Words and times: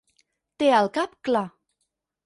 Té 0.63 0.71
el 0.79 0.91
cap 0.97 1.15
clar. 1.31 1.47